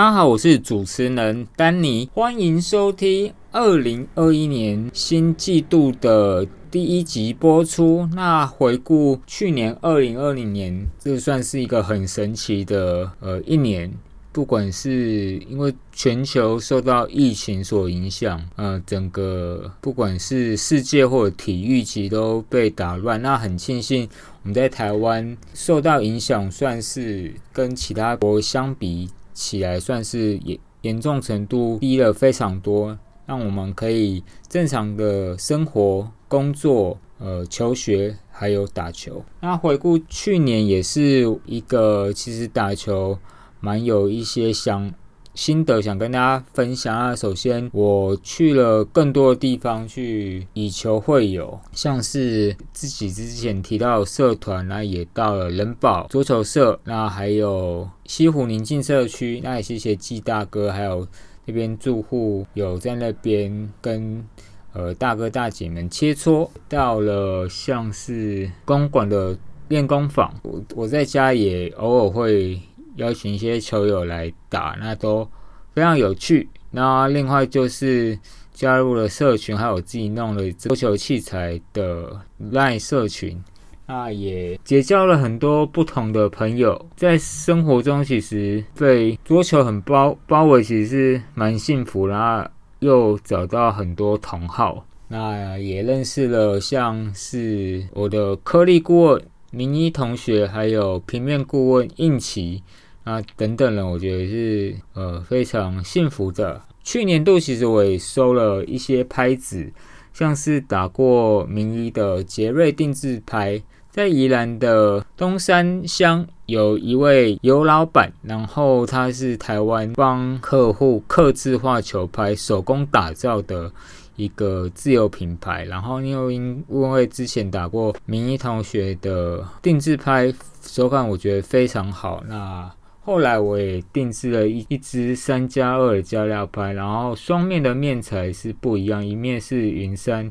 [0.00, 8.08] 大家好，我是主持人丹尼，欢迎收听二零二一年新季度的第一集播出。
[8.14, 13.92] 那回顾去年二零二零年，这算是一个很神奇的呃一年。
[14.32, 23.20] 不管是因为全球受到疫情所影响，呃，整个不管是世界或者体育级都被打乱。
[23.20, 24.08] 那很庆幸
[24.44, 39.24] 我们在台湾受到影响，算是跟其他国相比起来，算是严严重程度低了非常多，让我们可以正常的生活、工作、呃求学还有打球。
[39.40, 43.18] 那回顾去年也是一个，其实打球。
[43.62, 44.90] 蛮有一些想
[45.34, 47.14] 心得想跟大家分享啊。
[47.14, 61.06] 首先，我去了更多的地方去以球会友，像是自己之前提到社团，那也到了人保足球社，那还有西湖宁静社区，那也谢谢季大哥，还有
[61.46, 64.24] 那边住户有在那边跟
[64.72, 66.48] 呃大哥大姐们切磋。
[66.68, 69.38] 到了像是公馆的
[69.68, 72.60] 练功坊，我我在家也偶尔会。
[73.00, 75.26] 邀请一些球友来打，那都
[75.74, 76.48] 非常有趣。
[76.70, 78.16] 那另外就是
[78.52, 82.20] 加入了社群，还有自己弄了桌球器材的
[82.52, 83.42] LINE 社群，
[83.86, 86.86] 那也结交了很多不同的朋友。
[86.94, 92.06] 在生活中，其实被桌球很包包围，其实是蛮幸福。
[92.06, 92.48] 然后
[92.80, 102.62] 又找到很多同好，那也认识了像是我的颗粒顾问明一同学，还有平面顾问应奇。
[103.04, 106.60] 啊，等等了，我觉得是呃非常幸福的。
[106.82, 109.72] 去年度其实我也收了一些拍子，
[110.12, 123.70] 像是打过名医的杰瑞定制拍，在宜兰的东山乡有一位尤老板，然后他是台湾帮客户刻字化球拍手工打造的
[124.16, 130.32] 一个自由品牌，然后又因因为之前打过名医同学的定制拍，
[130.62, 132.70] 手感我觉得非常好，那。
[133.02, 140.30] 后来我也定制了一一支三加二的加料拍，然后双面的面材是不一样，一面是云杉，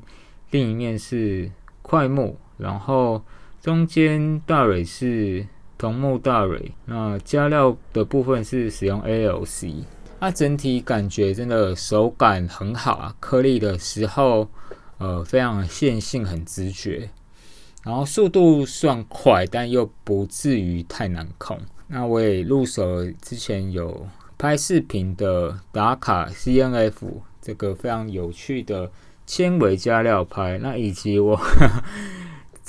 [0.52, 3.24] 另一面是块木，然后
[3.60, 5.46] 中间大蕊是
[5.80, 9.84] 桐木大蕊，那加料的部分是使用 ALC，
[10.20, 14.48] 那整体感觉真的手感很好啊，颗粒的时候
[15.00, 17.10] 呃非常线性，很直觉，
[17.84, 21.60] 然后速度算快，但又不至于太难控。
[21.90, 24.08] 那我也入手之前有
[24.38, 28.90] 拍视频的打卡 C N F 这个非常有趣的
[29.26, 31.40] 纤维加料拍，那以及我。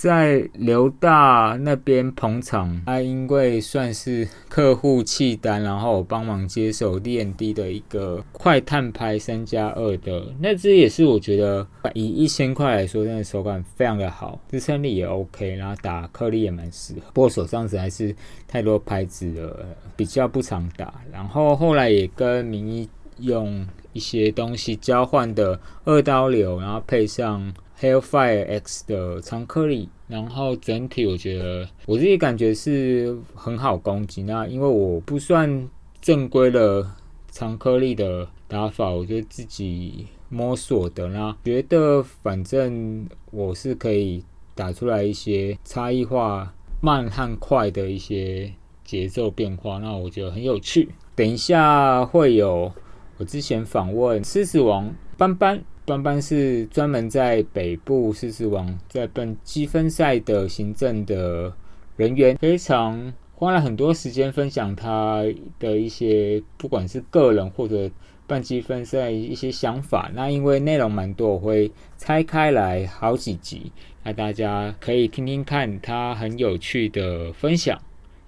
[0.01, 17.03] 在刘大那边捧场，他因为算是客户契单，然后帮忙接手 D N D 的一个快碳拍三加二的那只，也是我觉得以一千块来说，真的手感非常的好，支撑力也 OK，然后打颗粒也蛮适合。
[17.13, 18.17] 不过手上实在是
[18.49, 20.95] 太多拍子了，比较不常打。
[21.13, 22.89] 然后后来也跟名医
[23.19, 27.53] 用一些东西交换的二刀流，然后配上。
[27.81, 34.23] Hellfire X 的长颗粒，然后整体我觉得我自己感觉是很好攻击。
[34.23, 35.67] 那因为我不算
[36.03, 36.87] 正规的
[37.31, 41.09] 长颗粒的打法，我就自己摸索的。
[41.09, 44.23] 那觉得反正我是可以
[44.55, 46.53] 打出来一些差异化、
[46.83, 48.53] 慢和快的一些
[48.85, 49.79] 节奏变化。
[49.79, 50.91] 那我觉得很有趣。
[51.15, 52.71] 等一下会有
[53.17, 55.65] 我之前访问狮子王斑斑。
[55.91, 61.53] 班班是专门在北部狮子王在办积分赛的行政的
[61.97, 65.25] 人员，非常花了很多时间分享他
[65.59, 67.91] 的一些不管是个人或者
[68.29, 70.09] 办积分赛一些想法。
[70.15, 73.73] 那因为内容蛮多，我会拆开来好几集，
[74.05, 77.77] 那大家可以听听看他很有趣的分享。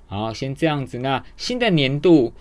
[0.06, 0.98] 好，先这样子。
[0.98, 2.32] 那新的年度。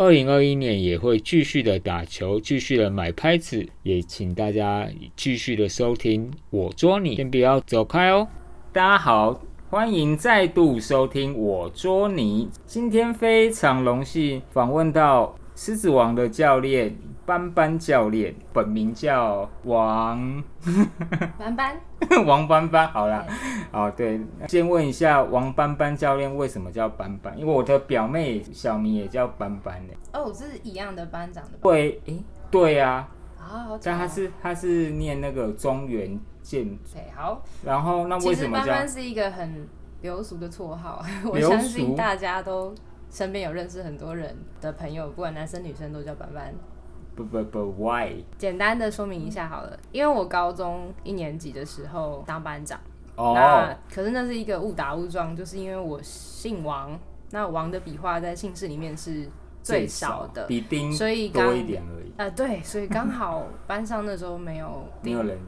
[0.00, 8.28] 二零二一年也会继续的打球，继续的买拍子，也请大家继续的收听我捉你，先不要走开哦。
[8.72, 12.48] 大家好，欢迎再度收听我捉你。
[12.64, 16.96] 今天非常荣幸访问到狮子王的教练。
[17.26, 20.42] 班班教练本名叫王
[21.36, 21.78] 班班，
[22.24, 23.22] 王班班，好啦，
[23.70, 24.18] 哦对，
[24.48, 27.38] 先问一下王班班教练为什么叫班班？
[27.38, 29.92] 因为我的表妹小名也叫班班呢。
[30.14, 31.58] 哦，是一样的班长的。
[31.60, 33.06] 对，诶，对呀。
[33.38, 36.64] 啊，但他是他是念那个中原建
[36.94, 37.42] 对，好。
[37.62, 39.68] 然后那为什么班班是一个很
[40.00, 41.04] 流俗的绰号？
[41.30, 42.74] 我相信大家都
[43.10, 46.54] 身边有认识很多人的朋友，不管男生女生都叫班班。
[47.14, 48.24] 不不不，Why？
[48.36, 52.78] 简单的说明一下好了，因为我高中一年级的时候当班长，
[53.16, 56.96] 哦那，可是那是一个误打误撞，就是因为我姓王，
[57.30, 59.28] 那王的笔画在姓氏里面是
[59.64, 65.38] 最少的，比丁所以刚多一点而已，呃对，所以刚好班上那时候没有丁没有人。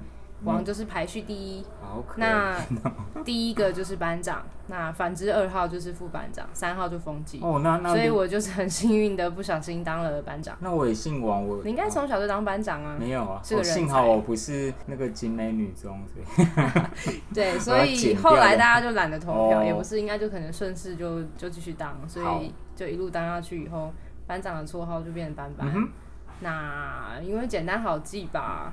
[0.44, 2.56] 王就是排序第一，好可那
[3.24, 10.56] 第一个就是班长，那反之二号就是副班长，三号就风纪，哦，那那所以我就是很幸运的不小心当了班长。
[10.60, 19.64] 那我也姓王，我你应该从小就当班长啊，没有啊，是个人我幸好才我不是那个景美女中，所以 对， 所以后来大家就懒得投票，哦。
[19.64, 22.40] 也不是应该就可能顺势就就继续当，所好。
[22.40, 23.92] 以就一路当下去以后，
[24.26, 25.68] 班长的绰号就变成班班。
[25.68, 25.88] 嗯哼。
[26.42, 28.72] 那因为简单好记吧，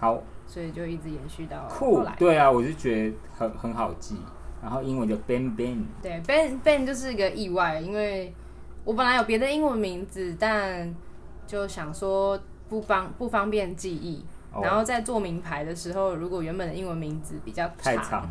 [0.00, 2.14] 好所以就一直延续到后酷来。。
[2.18, 4.16] 对啊，我就觉得很很好记，
[4.62, 8.32] 然后英文就 Ben Ben，对，Ben Ben 就是一个意外，因为
[8.84, 10.94] 我本来有别的英文名字，但
[11.46, 12.38] 就想说
[12.68, 14.24] 不方不方便记忆。
[14.52, 18.30] 哦然后在做名牌的时候，如果原本的英文名字比较太长了。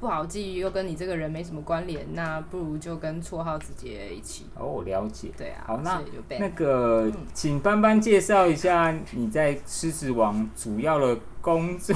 [0.00, 4.46] 不好记，又跟你这个人没什么关联，那不如就跟绰号直接一起。
[4.54, 5.28] 哦，我了解。
[5.36, 6.00] 对啊，好那
[6.38, 6.48] 那。
[6.50, 11.94] 个，嗯请班班介绍一下你在狮子王主要的工作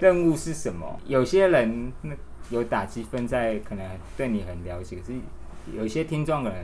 [0.00, 0.86] 任务是什么？
[1.08, 2.14] 有些人那
[2.50, 3.84] 有打积分在，可能
[4.16, 5.18] 对你很了解，可是
[5.74, 6.58] 有些听众可能，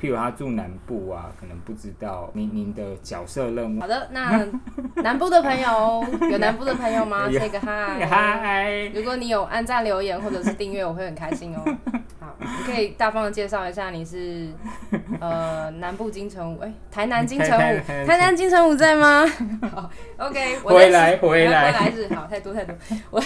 [0.00, 3.80] 譬如他住南部啊，可能不知道您您的角色任务。
[3.80, 4.46] 好的，那
[4.96, 8.04] 南部的朋友 有南部的朋友吗有？say 个 hi。
[8.08, 11.62] 嗨，如果你有按赞、留言或者是订阅，我会很开心哦。
[12.20, 14.48] 好，你可以大方的介绍一下你是
[15.20, 19.24] 呃南部金城武，哎、台南金城武，台南金城武在吗？
[19.72, 22.74] 好，OK，我在回来狮回来回来是好，太多太多。
[23.10, 23.22] 我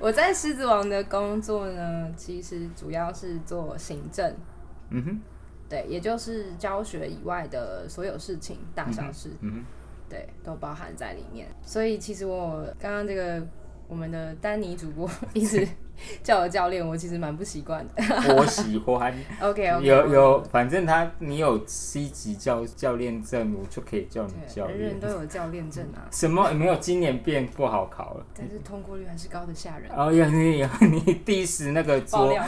[0.00, 4.34] 我在狮子王的工作呢，其实主要是做行政，
[4.90, 5.20] 嗯哼，
[5.68, 9.30] 对，也就是教学以外的所有事情，大小事。
[10.08, 11.48] 对，都包含在里面。
[11.62, 13.44] 所以其实我刚刚这个
[13.88, 15.66] 我们的丹尼主播 一直
[16.22, 17.94] 叫我教练，我其实蛮不习惯的。
[18.36, 19.12] 我喜欢。
[19.40, 25.00] OK OK，有有，反正他你有 C 级教教练证，我就可以叫你教练人人。
[25.00, 26.76] 都有教练证啊， 什么没有？
[26.76, 28.26] 今年变不好考了。
[28.36, 29.90] 但是通过率还是高的吓人。
[29.96, 32.38] 哦，有你有你 diss 那个爆桌，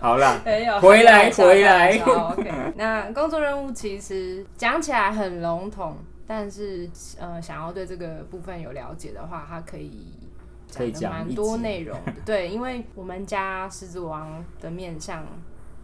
[0.00, 5.96] 好啦，没有，回来回来 OK，那工作任务其实讲起来很笼统，
[6.26, 6.88] 但是
[7.18, 10.12] 呃，想要对这个部分有了解的话，它可以
[10.76, 11.98] 可以讲讲一得蛮多内容。
[12.04, 12.12] 的。
[12.26, 15.26] 对，因为我们家狮子王的面向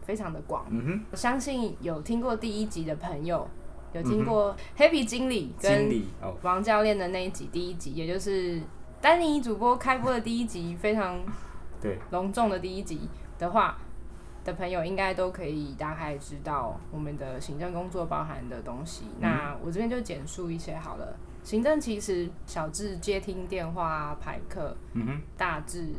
[0.03, 3.49] 非常的广，嗯我相信有听过第一集的朋友，
[3.93, 6.03] 有听过 Happy 经理跟
[6.43, 8.61] 王教练的那一集第一集，也就是
[9.01, 11.21] 丹尼主播开播的第一集，非常
[11.81, 13.09] 对，隆重的第一集
[13.39, 13.79] 的话
[14.45, 19.05] 的朋友，应该都可以大概知道我们的行政工作包含的东西。
[19.05, 21.17] 嗯那我这边就简述一些好了。
[21.43, 25.93] 行政其实小至接听电话、排课，嗯哼，大致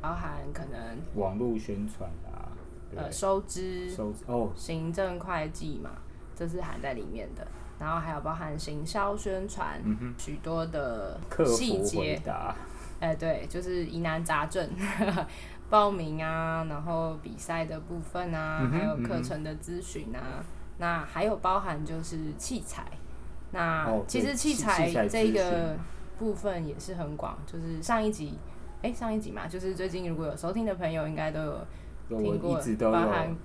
[0.00, 2.52] 包含可能网络宣传啊，
[2.94, 3.10] 呃？
[3.10, 5.90] 收支、收哦，行政会计嘛，
[6.36, 7.46] 这是含在里面的。
[7.78, 12.20] 然后还有包含行销宣传，嗯，许多的细节
[13.00, 14.70] 哎、对，就是疑难杂症，
[15.68, 20.44] 报名啊，然后比赛的部分啊，嗯还有课程的咨询啊，
[20.78, 22.86] 那还有包含就是器材。
[23.52, 25.76] 那、哦其实器器材这个
[26.18, 28.38] 部分也是很广，就是上一集，
[28.82, 31.66] 哎、上一集嘛，就是最近如果有收听的朋友，应该都有
[32.08, 33.36] 听过包含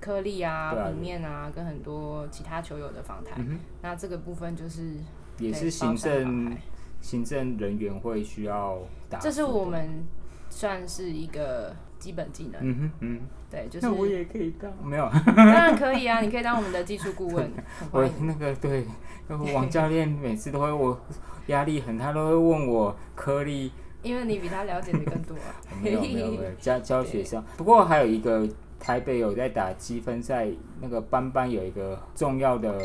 [0.00, 3.34] 颗粒啊、平面啊，跟很多其他球友的访谈。
[3.38, 4.96] 嗯，那这个部分就是
[5.38, 6.56] 也是行政
[7.00, 10.04] 行政人员会需要打，这是我们
[10.50, 13.20] 算是一个基本技能，嗯哼嗯，
[13.50, 14.70] 对，就是那我也可以当。
[14.86, 18.06] 没有，当然可以啊，你可以当我们的技术顾问， 很我。
[18.20, 18.84] 那个对，
[19.26, 21.00] 那个王教练每次都会我
[21.46, 25.34] 压力很，他都会问我颗粒因为你比他了解的更多。
[25.48, 25.48] 啊。
[25.82, 28.46] 没有没有没有 教教学上，不过还有一个
[28.78, 30.46] 台北有在打积分赛，
[30.82, 32.78] 那个班班有一个重要的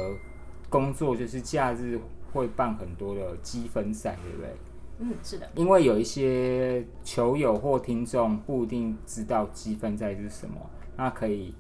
[0.70, 2.00] 工作就是假日
[2.32, 4.56] 会办很多的积分赛，对不对？
[5.00, 10.56] 嗯，是的，因为有一些球友或听众不一定知道积分赛是什么，
[10.98, 11.54] 那可以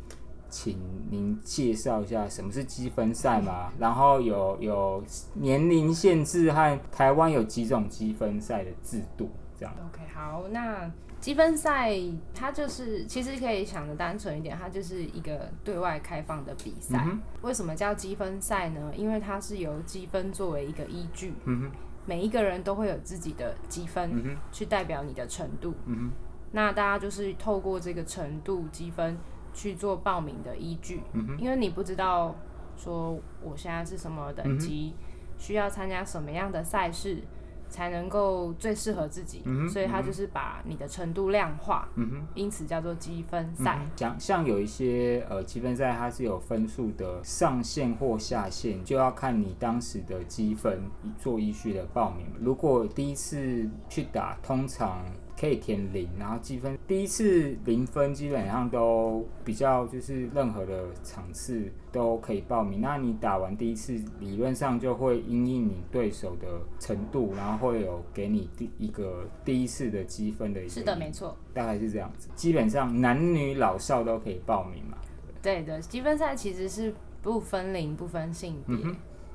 [0.49, 0.77] 请
[1.09, 3.71] 您介绍一下什么是积分赛吗？
[3.79, 5.03] 然后有有
[5.33, 9.73] 年龄限制和台湾有几种积分赛的制度，这样。
[9.89, 10.91] OK，好，那
[11.21, 11.93] 积分赛
[12.33, 16.97] 它就是其实可以想的单纯一点，它就是一个对外开放的比赛。
[17.05, 18.91] 嗯为什么叫积分赛呢？
[18.95, 21.71] 因为它是由积分作为一个依据，嗯哼，
[22.09, 25.75] 每一个人都会有自己的积分，去代表你的程度。
[25.85, 26.09] 嗯，
[26.53, 29.15] 那大家就是透过这个程度积分
[29.53, 32.35] 去做报名的依据，嗯，因为你不知道
[32.75, 34.95] 说我现在是什么等级，
[35.37, 37.21] 需要参加什么样的赛事
[37.69, 41.87] 才能够最适合自己，嗯所以它就是把你的程度量化。
[42.33, 43.79] 因此叫做积分赛。
[43.81, 50.81] 嗯像像有一些呃积分赛，它是有分数的上限或下限，就要看你当时的积分
[51.17, 52.25] 做依序的报名。
[52.39, 55.05] 如果第一次去打，通常
[55.39, 62.81] 可以填零，然后积分第一次零分基本上都比较就是任何的场次都可以报名。
[62.81, 71.37] 那你打完第一次，理论上就会因应你对手的程度，然后会有给你第一个第一次的积分的一个是的，没错。
[71.53, 72.27] 大概是这样子。
[72.35, 74.97] 基本上男女老少都可以报名嘛。
[75.41, 78.75] 对的，积分赛其实是不分龄、不分性别，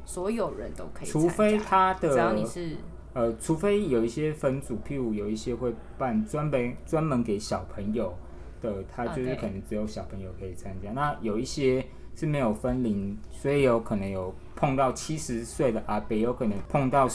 [0.05, 2.77] 所有人都可以除非他的只要你是
[3.15, 8.13] 呃，除非有一些分组，譬如有一些会办专门专门给小朋友
[8.61, 10.91] 的，他就是可能只有小朋友可以参加。
[10.93, 17.09] 那有一些是没有分龄，所以有可能有碰到七十岁的阿伯，有可能碰到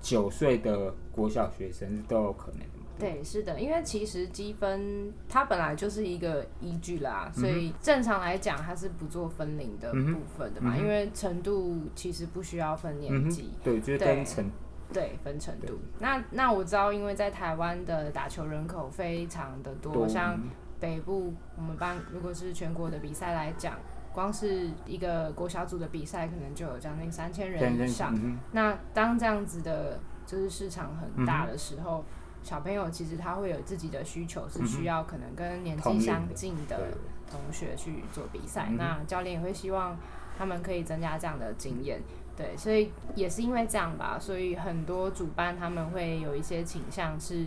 [0.00, 2.60] 九岁的国小学生都有可能。
[2.98, 14.44] 对，是的，因为其实积分它本来就是一个依据啦，嗯所以正常来讲它是不做分龄的部分的嘛，嗯因为程度其实不需要分年级。，对，就是对跟成
[14.92, 15.78] 对，分程度。
[15.98, 20.38] 那那我知道，因为在台湾的打球人口非常的多，多像
[20.78, 23.78] 北部我们班如果是全国的比赛来讲，
[24.12, 28.14] 光是一个国小组的比赛，可能就有将近三千人以上。
[28.14, 32.04] 嗯那当这样子的，就是市场很大的时候，
[32.42, 36.88] 小朋友其实他会有自己的需求，是需要可能跟年纪相近的
[37.30, 38.66] 同学去做比赛。
[38.70, 39.96] 嗯那教练也会希望
[40.36, 42.00] 他们可以增加这样的经验。
[42.40, 47.46] 对，所以也是因为这样吧，所以很多主办他们会有一些倾向是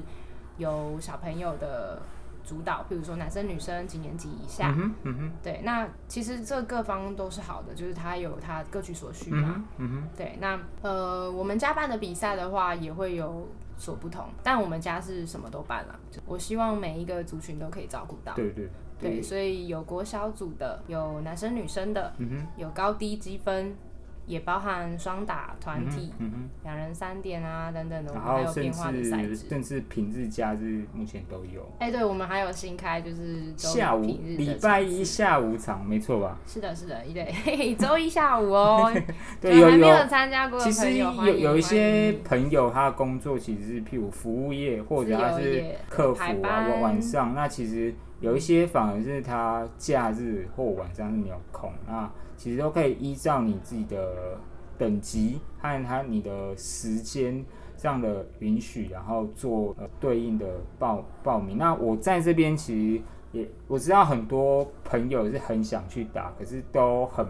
[0.57, 1.99] 由小朋友的
[2.45, 4.69] 主导，比如说男生女生几年级以下。
[4.69, 9.53] 嗯哼嗯哼对，那其实这各方都是好的，就是他有他各取所需嗯嘛。
[9.55, 10.07] 哼嗯哼。
[10.15, 13.47] 对，那呃，我们家办的比赛的话，也会有
[13.77, 15.99] 所不同，但我们家是什么都办了。
[16.27, 18.33] 我希望每一个族群都可以照顾到。
[18.35, 18.69] 对对
[18.99, 23.75] 对，所以有国小组的，有男生女生的，嗯哼，有高低积分，
[24.25, 29.37] 也包含双打、团体、嗯哼，两人三点啊等等的，我然们还后甚有变化的赛制。
[29.37, 31.67] 至甚至平日、假日目前都有。
[31.79, 34.83] 哎、对，我们还有新开，就是周下午礼拜。
[34.83, 36.37] 一下午场，没错吧？
[36.45, 38.93] 是的，是的，对，周一下午哦。
[39.41, 40.07] 对，还没有有。
[40.07, 47.33] 参加过其实有有一些朋友，他的工作其实是譬如服务业，或者他是客服啊，晚上。
[47.33, 54.37] 那其实有一些反而是他假日或晚上是没有空，那其实都可以依照你自己的
[54.77, 57.43] 等级和他你的时间
[57.75, 60.47] 上的允许，然后做对应的
[60.79, 61.57] 报报名。
[61.57, 63.03] 那我在这边其实
[63.33, 67.27] 也我知道很多朋友是很想去打，可是都很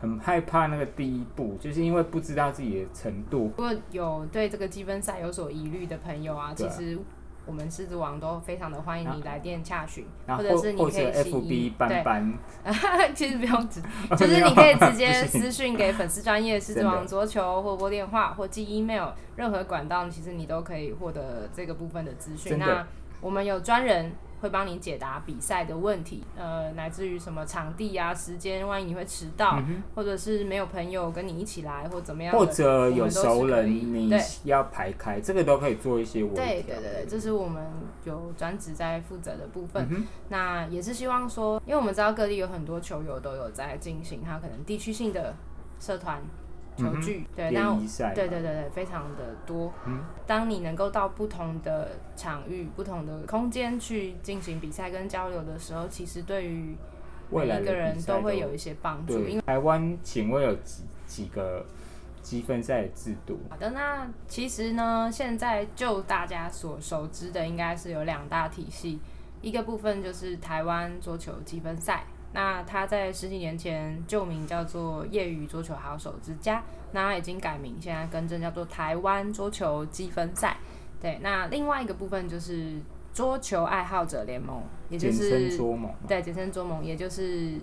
[0.00, 3.44] 很害怕那个第一步，就是因为不知道自己的程度。
[3.44, 6.98] 如果有对这个积分赛有所疑虑的朋友，啊其实
[7.44, 12.34] 我们狮子王都非常的欢迎你来电洽询，或者是你可以起 FB 班班，
[13.14, 13.80] 其实不用直，
[14.10, 22.58] 哦就是你可以直接私讯给粉丝专业狮子王桌球，或拨电话，或寄 email，任何管道，其实你都可以获得这个部分的资讯。
[22.58, 22.86] 那
[23.20, 29.62] 我们有专人会帮你解答比赛的问题，呃，乃至于什么场地啊、时间，万一你会迟到，
[29.94, 36.22] 或者是没有朋友跟你一起来，或怎么样或者有熟人你要排开，这个都可以做一些。
[36.34, 37.64] 对对对对，这是我们
[38.04, 39.86] 有专职在负责的部分。
[39.88, 45.34] 嗯那也是希望说，因为我们知道各地有很多球友都有在进行他可能地区性的
[45.78, 46.20] 社团
[46.76, 47.74] 球具，对，那
[48.14, 49.72] 对对对对，非常的多。
[49.86, 56.74] 嗯当你能够到不同的场域、不同的空间去进行比赛跟交流的时候，其实对于
[57.30, 59.28] 每一个人都会有一些帮助。
[59.28, 61.66] 因为台湾，请问有几几个
[62.22, 63.38] 积分赛的制度？
[63.50, 68.98] 好的，那其实呢，现在就大家所熟知的，应该是有两大体系，
[69.42, 72.04] 一个部分就是台湾桌球积分赛。
[72.34, 76.62] 那他在十几年前旧名叫做业余桌球好手之家，
[76.92, 80.56] 那它已经改名，现在更正叫做台湾桌球积分赛。
[81.00, 82.80] 对，那另外一个部分就是
[83.12, 85.92] 桌球爱好者联盟，也就简是称桌盟。
[86.08, 87.58] 对，简称桌盟，也就是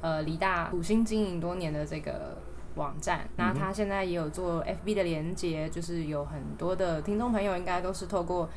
[0.00, 2.36] 呃李大苦心经营多年的这个
[2.74, 3.28] 网站。
[3.36, 8.48] 那他现在也有做 FB 的连接，就是有很多的听众朋友应该都是透过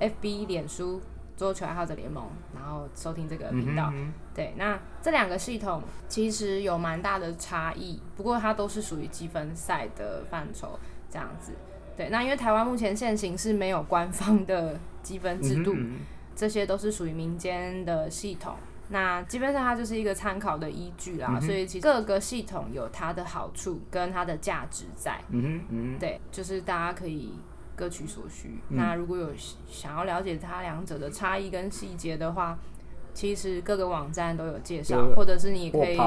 [0.00, 1.00] FB、脸书
[1.36, 2.24] 桌球爱好者联盟，
[2.54, 3.90] 然后收听这个频道。
[3.92, 10.78] 嗯对，那这两个系统其实有蛮大的差异，不过它都是属于积分赛的范畴，
[11.10, 11.52] 这样子。
[11.96, 15.74] 对，那因为台湾目前现行是没有官方的积分制度，
[16.34, 18.56] 这些都是属于民间的系统。
[18.88, 25.18] 那基本上它就是一个参考的依据啦，嗯所以其实各个系统有它的好处跟它的价值在。
[25.30, 27.32] 嗯哼嗯哼，对，就是大家可以
[27.74, 28.58] 各取所需。
[28.68, 29.30] 嗯那如果有
[29.68, 32.58] 想要了解它两者的差异跟细节的话，
[33.12, 35.98] 其实各个网站都有介绍，或者是你可以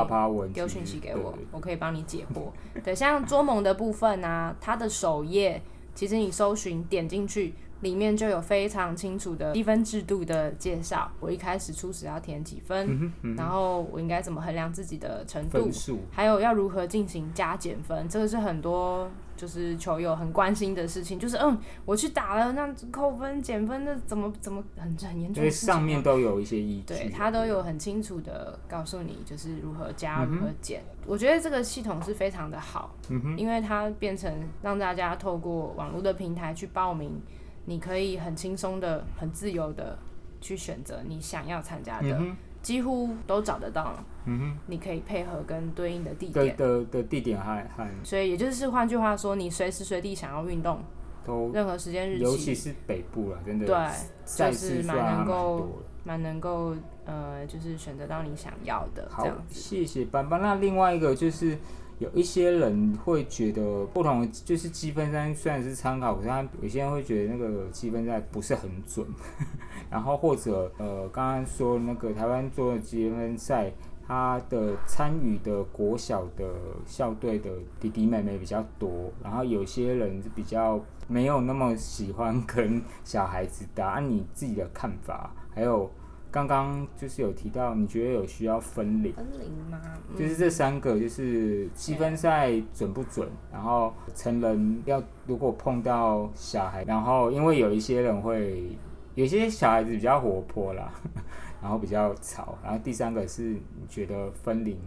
[0.53, 2.51] 丢讯息给我我可以帮你解惑。
[2.83, 5.61] 对，像捉蒙的部分呢、它的首页
[5.95, 7.53] 其实你搜寻点进去。
[7.81, 11.11] 里面就有非常清楚的积分制度的介绍。
[11.19, 15.69] 我一开始初始要填几分，嗯嗯然后我应该怎么衡量自己的程度
[16.09, 21.17] 还有要如何进行加减分，这个是很多就是球友很关心的事情。
[21.17, 25.77] 就是嗯，我去打了，那扣分减分，那怎么怎么很很严因为重的事情啊。
[25.77, 30.83] 上面都有一些依据，对，他都有很清楚的告诉你，就是如何加、嗯如何减。
[31.05, 37.21] 我觉得这个系统是非常的好，嗯哼，因为它变成让大家透过网络的平台去报名，
[37.65, 39.97] 你可以很轻松的、很自由的
[40.41, 42.19] 去选择你想要参加的，
[42.67, 43.95] 几乎都找得到。
[44.25, 50.83] 嗯哼，你可以配合跟对应的地的点，的的地点还还所以也就是换句话说，你随时随地想要运动，
[51.25, 55.69] 都，任何时间日期，尤其是北部了，真的，对，就是蛮能够。
[56.03, 59.59] 蛮能够呃，就是选择到你想要的这好样，子。
[59.59, 60.41] 谢谢班班。
[60.41, 61.57] 那另外一个就是
[61.99, 69.05] 有一些人会觉得不同，就是积分赛虽然是参考，可是他有些人会觉得那个积分赛不是很准。
[69.89, 73.71] 然后或者呃，刚刚说那个台湾做的积分赛，
[74.05, 76.53] 他的参与的国小的
[76.85, 77.49] 校队的
[77.79, 83.87] 弟弟妹妹比较多，然后有些人是比较没有那么喜欢跟小孩子打。
[83.87, 85.89] 按、你自己的看法，还有
[86.29, 89.13] 刚刚就是有提到，你觉得有需要分龄？
[89.13, 89.81] 分龄吗？
[90.09, 98.77] 嗯就是这三个，就是积分赛准不准，然后成人要如果碰到小孩，然后因为有一些人会，
[99.15, 100.91] 有些小孩子比较活泼啦，
[101.61, 104.77] 然后比较吵，然后第三个是你觉得分龄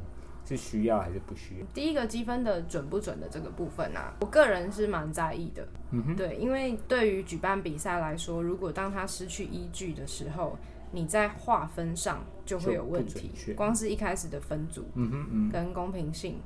[0.44, 1.66] 是需要还是不需要？
[1.72, 5.66] 第一个积分的准不准的这个部分啊，我个人是蛮在意的。
[5.90, 10.56] 嗯哼，对，因为对于举办比赛来说，如果当他失去依据的时候，
[10.92, 13.30] 你在划分上就会有问题。
[13.56, 16.40] 光是一开始的分组嗯哼嗯跟公平性，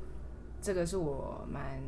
[0.60, 1.80] 这个是我蛮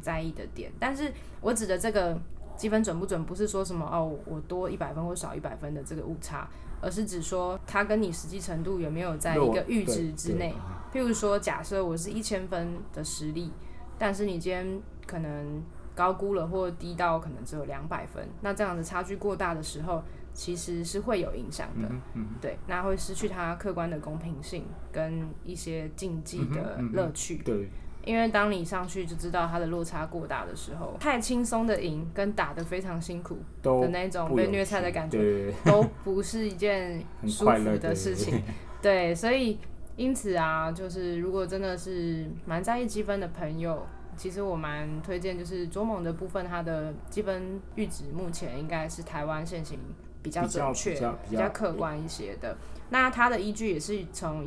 [0.00, 0.72] 在意的点。
[0.78, 2.18] 但是我指的这个
[2.56, 6.48] 积分准不准，不是说什么哦，我多一百分或少一百分的这个误差，
[6.80, 10.54] 而是指说它跟你实际程度有没有在一个阈值之内。
[10.92, 13.50] 譬如说，假设我是一千分的实力，
[13.98, 15.60] 但是你今天可能
[15.92, 20.00] 高估了，或低到可能只有两百分，那这样的差距过大的时候，
[20.34, 21.88] 其实是会有影响的。
[21.88, 27.38] 嗯嗯对，那会失去它客观的公平性跟一些竞技的乐趣。
[27.38, 27.68] 哼，对，
[28.04, 38.42] 因为当你上去就知道它的落差过大的时候，太轻松的赢跟打得非常辛苦的那种被虐菜的感觉，都不是一件舒服的事情。
[38.82, 39.58] 对，所以
[39.96, 49.78] 因此啊，就是如果真的是蛮在意积分的朋友，其实我蛮推荐，就是捉猛的部分，它的积分阈值目前应该是台湾现行
[50.24, 52.56] 比较准确、比较比较客观一些的。
[52.90, 54.44] 那它的依据也是从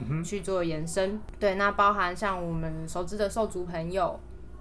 [0.00, 1.20] 嗯哼，去做延伸。
[1.38, 4.18] 对，那包含像我们熟知的兽族朋友，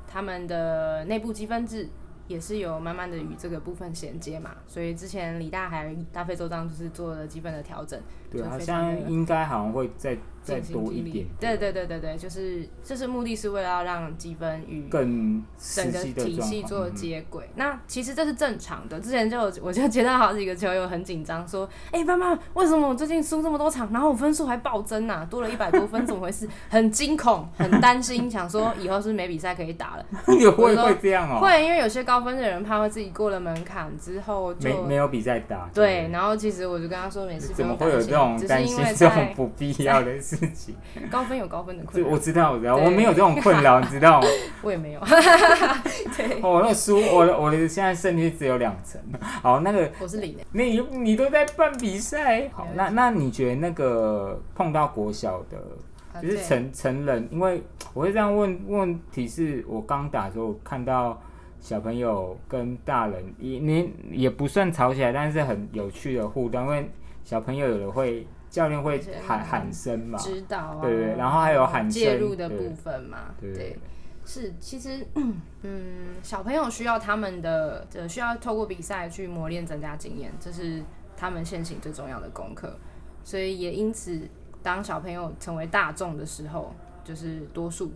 [0.08, 1.88] 他们的内部积分制
[2.30, 4.52] 也是有慢慢的与这个部分衔接嘛。
[4.66, 8.00] 所以之前李大海大费周章就是做了基本的调整，
[8.32, 17.50] 对，就好像应该好像会再再多一点，对对对对对，就是这是目的是为了要让积分与更整个体系做接轨。
[17.56, 19.00] 那其实这是正常的。
[19.00, 30.06] 之前就有我就接到好几个球友很紧张，说：“哎、妈妈，为什么我最近输这么多场，然后我分数还暴增啊，多了一百多分，怎么回事？”很惊恐，很担心，想说以后是没比赛可以打了。
[30.28, 40.76] 你会会这样哦、会，因为有些高分的人怕会自己过了门槛之后没就没有比赛打，对，然后其实我就跟他说没事，怎么会有这种担心这种不必要的事情？
[41.10, 44.28] 高分有高分的困扰，我知道，我知道，我没有这种困扰， 你知道吗？
[44.62, 45.00] 我也没有。
[46.18, 49.00] 对，哦，那个输，我的我的现在胜率只有两成。
[49.42, 50.44] 好，那个我是零的。
[50.52, 57.62] 你你都在办比赛，好那那你觉得那个碰到国小的，就是成成人，因为
[57.94, 61.22] 我会这样问，问题是我刚打的时候看到
[61.60, 66.90] 小朋友跟大人也你也不算吵起来，但是很有趣的互动，因为
[67.24, 73.54] 小朋友有的会教练会喊嗯喊声嘛，指导啊，对对然后还有喊声介入的部分嘛，对。
[73.54, 73.80] 对，
[74.26, 75.06] 是其实
[75.64, 80.82] 嗯，小朋友需要他们的呃需要透过比赛去磨练增加经验，这是
[81.18, 82.78] 他们现行最重要的功课，
[83.24, 84.22] 所以也因此，
[84.64, 87.92] 当小朋友成为大众的时候，就是多数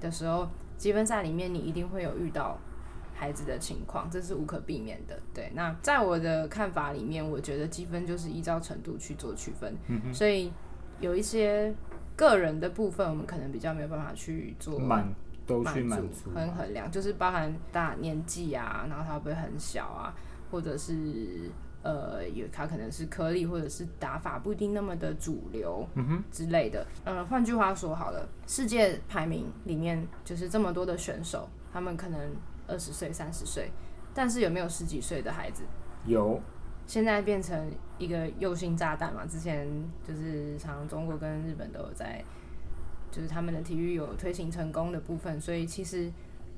[0.00, 2.58] 的时候，积分赛里面你一定会有遇到
[3.18, 5.18] 孩子的情况，这是无可避免的。
[5.32, 10.52] 对，那在我的看法里面，我觉得积分就是依照程度去做区分，嗯所以
[11.00, 11.74] 有一些
[12.14, 15.08] 个人的部分，我们可能比较没有办法去做满
[15.46, 20.14] 都去满足，很衡量，就是包含大年纪啊，然后他会不会很小啊，
[20.50, 21.50] 或者是
[21.82, 26.84] 呃，有他可能是颗粒或者是打法不一定那么的主流，嗯哼，之类的。
[27.04, 32.18] 呃，换句话说好了，世界排名里面就是这么多的选手，他们可能
[32.66, 33.70] 二十岁、三十岁，
[34.14, 35.62] 但是有没有十几岁的孩子？
[36.04, 36.40] 有
[36.86, 39.26] 现在变成一个右心炸弹嘛？
[39.26, 39.68] 之前
[40.06, 42.22] 就是常中国跟日本都有在，
[43.10, 46.10] 就是他们的体育有推行成功的部分，所以其实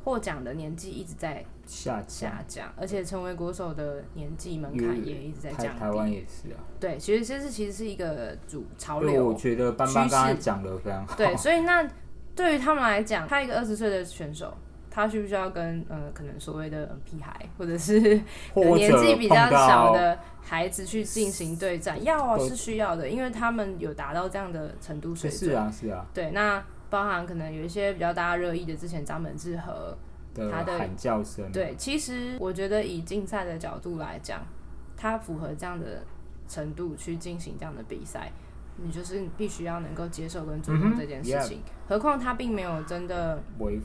[0.04, 6.14] 获奖的年纪一直在下降，下降，而且成为国手的年纪门槛也一直在降台台湾低。
[6.14, 6.60] 也是啊。
[6.78, 9.34] 对，其实这是其实是一个主潮对，我流。
[9.34, 11.16] 觉得班班刚才讲的非常好。
[11.16, 11.88] 对，所以那
[12.34, 14.54] 对于他们来讲，他一个二十岁的选手，
[14.98, 18.00] 他需不需要跟呃可能所谓的呃屁孩或者是
[18.74, 22.02] 年纪比较小的孩子去进行对战？
[22.02, 25.38] 要啊，是需要的，因为他们有达到这样的程度水准。
[25.38, 29.96] 是啊是啊对，那包含可能有一些比较大家热议的，之前张本智和，
[30.34, 34.40] 他的的喊叫声，对，其实我觉得以竞赛的角度来讲，
[34.96, 36.02] 他符合这样的
[36.48, 38.32] 程度去进行这样的比赛，
[38.74, 41.61] 你就是必须要能够接受跟尊重这件事情。
[41.88, 43.78] 何况他并没有真的违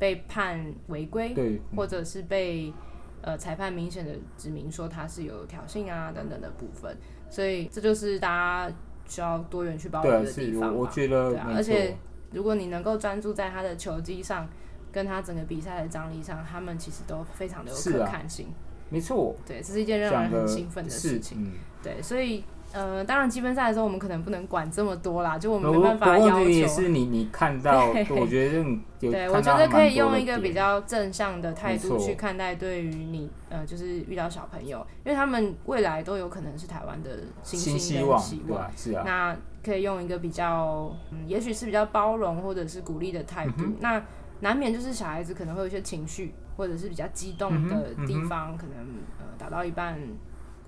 [0.00, 2.72] 被判违规，对或者是被
[3.20, 6.96] 呃裁判明显的指明说他是有挑衅啊等等的部分，
[7.28, 8.28] 所以这就是大
[8.68, 8.74] 家
[9.06, 10.74] 需要多元去包容的地，方。
[10.74, 11.94] 我我觉得对啊，而且
[12.32, 14.48] 如果你能够专注在他的球技上，
[14.90, 18.48] 跟他整个比赛的张力上，他们其实都非常的有可看性。
[18.88, 21.44] 没错，对，这是一件让人很兴奋的事情。
[21.44, 26.66] 嗯，对，所以呃，当然积分赛的时候，我们可能不能管这么多啦，就我我们没办法要求。
[26.68, 37.10] 是你你看到， 我觉得你有对，我觉得可以用一个比较正向的态度去看待对于你呃，就是遇到小朋友，因为他们未来都有可能是台湾的
[37.42, 38.70] 新新星跟希望？
[38.76, 43.64] 是啊，那可以用一个比较，嗯，也许是比较包容或者是鼓励的态嗯度。
[43.80, 44.00] 那
[44.40, 48.76] 难免就是小孩子可能会有一些情绪，或者是比较激动的地方，可能
[49.18, 49.98] 呃打到一半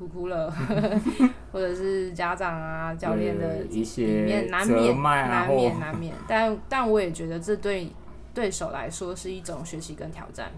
[0.02, 0.50] 哭哭了，
[1.52, 6.14] 或者是家长啊、教练的对一里些面难免难免难免。
[6.26, 7.88] 但但我也觉得这对
[8.34, 10.50] 对手来说是一种学习跟挑战。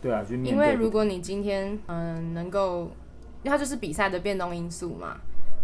[0.44, 2.90] 因为如果你今天嗯能够，
[3.42, 5.16] 因为它就是比赛的变动因素嘛。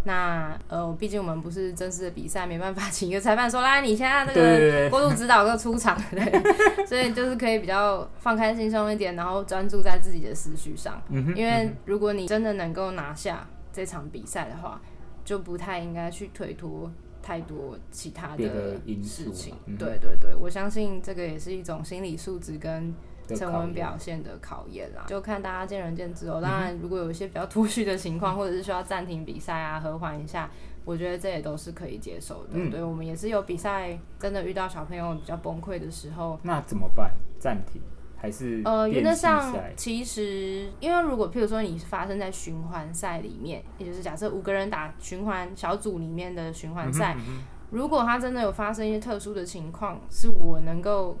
[0.05, 6.41] 那呃，毕竟我们不是正式的比赛，没办法请一个裁判说来，你现在这个过度指导个出场，对，
[6.85, 11.01] 所以就是可以比较放开心胸一点，然后专注在自己的思绪上。
[11.09, 14.81] 嗯，因为如果你真的能够拿下这场比赛的话，
[15.23, 19.55] 就不太应该去推脱太多其他的事情。
[19.67, 22.93] 嗯对对对，我相信这个也是一种心理素质跟
[23.35, 26.39] 成文表现的考验啦，就看大家见仁见智哦。
[26.39, 30.49] 嗯当然，如果有一些比较突续的情况，或者是需要暂停比赛啊、和缓一下，
[30.85, 32.49] 我觉得这也都是可以接受的。
[32.51, 32.69] 嗯。
[32.69, 37.11] 对我们也是有比赛真的遇到小朋友比较崩溃的时候，那怎么办？
[37.39, 37.81] 暂停？
[38.15, 47.43] 还是呃，原则上其实，因为如果譬如说你是发生在循环赛里面，也就是假设五个人打循环小组里面的循环赛，嗯哼。
[47.71, 51.17] 如果他真的有发生一些特殊的情况，是我能够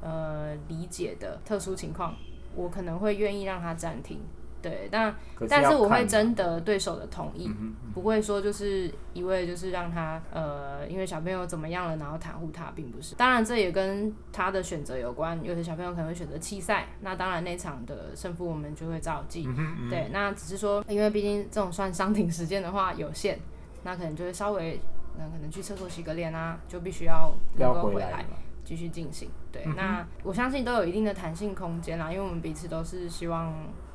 [0.00, 2.14] 呃理解的特殊情况，
[2.54, 4.20] 我可能会愿意让他暂停。
[4.60, 7.48] 对，但可但是我会征得对手的同意，
[7.94, 13.14] 不会说就是一味就是让他呃，因为小朋友怎么样了，然后袒护他，并不是。
[13.14, 15.40] 当然，这也跟他的选择有关。
[15.44, 19.44] 有些小朋友可能会选择弃赛，那当然那场的胜负我们就会照记。
[19.46, 23.38] 嗯嗯对，那只是说，因为毕竟这种算伤停时间的话有限，
[23.84, 24.80] 那可能就会稍微，
[25.16, 28.36] 那可能去厕所洗个脸啊，就必须要能够回来回来嘛
[28.68, 29.30] 继续进行。
[29.50, 33.50] 对，嗯那我相信都有一定的弹性空间啦，因为我们彼此都是希望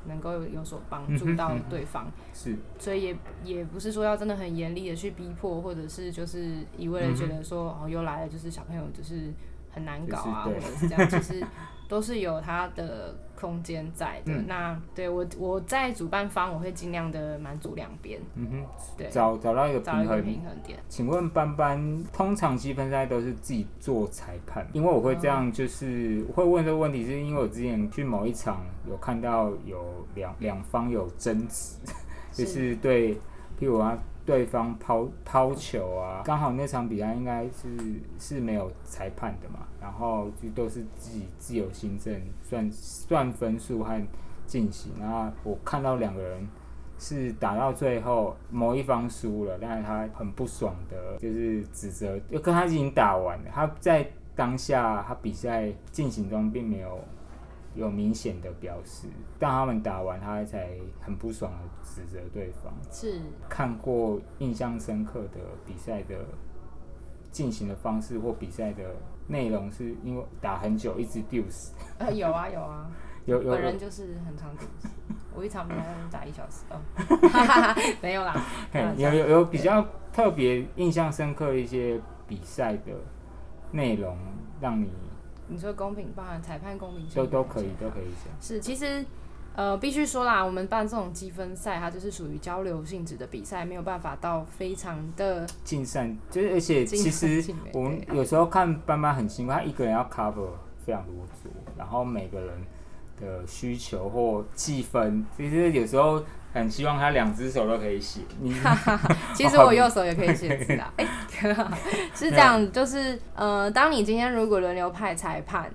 [0.08, 2.12] 能够有所帮助到对方。
[2.34, 2.56] 是。
[2.80, 9.32] 所以也也不是说要真的很严厉的去逼迫，或者是就是一味的觉得说、哦又来了，就是小朋友就是
[9.70, 11.46] 很难搞啊，就是或者是这样，其实
[11.88, 14.32] 都是有他的空间在的。
[14.32, 14.46] 嗯。
[14.48, 18.66] 那对我我在主办方我会尽量的满足两边，嗯哼，
[18.98, 20.24] 对，找找到一个平衡。
[20.24, 20.80] 平衡点。
[20.88, 29.84] 请问班班，通常积分赛都是自己做裁判，因为我会这样，就是我会问这个问题，是因为我之前去某一场有看到有
[30.16, 31.76] 两两方有争执，
[32.32, 33.14] 就是对，
[33.60, 37.70] 譬如啊，对方抛抛球啊，刚好那场比赛应该是
[38.18, 44.02] 是没有裁判的嘛，然后就都是自己自由行政算算分数和
[44.48, 46.48] 进行，然后我看到两个人。
[47.00, 57.00] 是打到最后某一方输了，但是他很不爽的，就是指责，就跟他已经打完了，他在当下他比赛进行中并没有
[57.76, 59.08] 有明显的表示。
[59.38, 62.72] 但他们打完，他才很不爽的指责对方。
[62.90, 63.20] 是
[63.50, 66.16] 看过印象深刻的比赛的
[67.32, 68.96] 进行的方式或比赛的
[69.28, 71.74] 内容，是因为打很久一直丢死。
[71.98, 72.90] 呃有啊有啊，
[73.26, 74.66] 有 有本人就是很常赌，
[75.36, 76.80] 我一场比赛打一小时哦，
[78.02, 78.36] 没有啦，
[78.98, 82.92] 有有有比较特别印象深刻一些比赛的
[83.72, 84.18] 内容，
[84.60, 84.90] 让你
[85.48, 88.34] 你说公平，包含裁判公平性都都可以都可以讲。
[88.42, 89.06] 是，其实
[89.56, 100.48] 呃，必须说啦，我们办这种积分赛，它就是属于交流性质的比赛，没有办法到非常的竞赛就是，而且其实我们有时候看班班很辛苦，他一个人要 cover
[100.84, 101.14] 非常多
[101.44, 102.50] 组，然后每个人
[103.22, 108.22] 的需求或计分，其实有时候很希望他两只手都可以写。
[108.42, 108.56] 你
[109.36, 111.08] 其实我右手也可以写字啊， 哎、
[112.16, 115.72] 是这样，就是呃，当你今天如果轮流派裁判，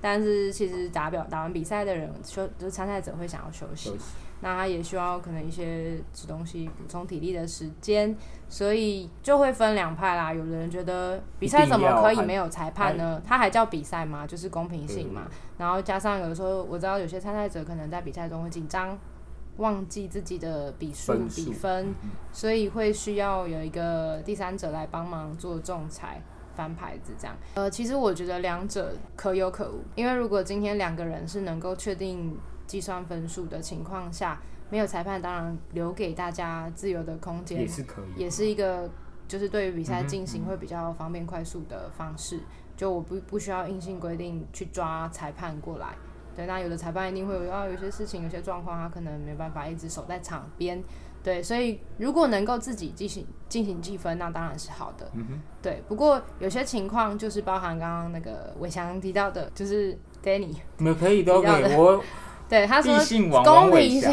[0.00, 4.02] 但是其实打表打完比赛的人休，就是参赛者会想要休息休，息
[4.40, 8.16] 那他也需要可能一些吃东西补充体力的时间，
[8.48, 10.32] 所以就会分两派啦。
[10.32, 13.20] 有的人觉得比赛怎么可以没有裁判呢？
[13.26, 14.26] 他还叫比赛吗？
[14.26, 15.28] 就是公平性嘛。
[15.58, 18.98] 然后加上有时候我知道有些参赛者可能在比赛中会紧张，
[19.58, 26.22] 忘记自己的比数比分，嗯所以会需要有一个第三者来帮忙做仲裁。
[26.60, 38.90] 翻牌子这样，呃，其实我觉得两者可有可无，因为如果今天两个人是能够确定计算分数的情况下，没有裁判，当然留给大家自由的空间也，是可以，也是一个
[39.26, 42.38] 就是对于比赛进行会比较方便快速的方式。
[42.76, 45.94] 就我不不需要硬性规定去抓裁判过来。
[46.36, 50.82] 对，那有的裁判一定会有要有些事情、有些状况，他可能没办法一直守在场边。
[51.22, 55.10] 对，所以如果能够自己进行进行计分，那当然是好的。
[55.14, 61.74] 嗯哼，对，不过有些情况就是包含刚刚那个伟翔提到的，就是 Danny，你们可以都可以。
[61.74, 62.02] 我
[62.50, 62.94] 对他说
[63.44, 64.12] 公平性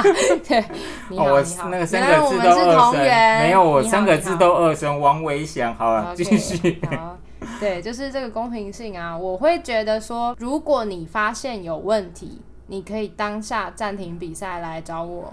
[0.48, 0.64] 对，
[1.10, 5.74] 你好，哦，我你好，那个三原来我个字都们是同二声，源，没有，我三个字都二声，王伟翔。
[5.74, 6.80] 好了继续。
[6.88, 7.18] 好，
[7.60, 15.30] 对，就是这个公平性啊，我会觉得说，如果你发现有问题，你可以当下暂停比赛来找我，